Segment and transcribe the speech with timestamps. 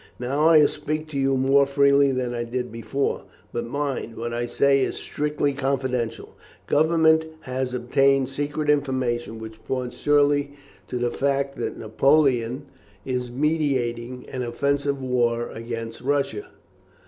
[0.19, 3.21] Now I will speak to you more freely than I did before,
[3.53, 6.35] but mind, what I say is strictly confidential.
[6.65, 10.55] Government have obtained secret information which points surely
[10.87, 12.65] to the fact that Napoleon
[13.05, 16.47] is meditating an offensive war against Russia.